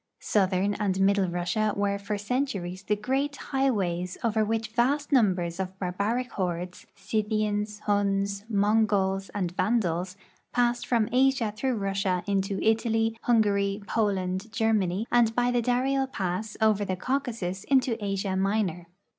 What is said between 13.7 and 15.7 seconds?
Poland, Germany, and by the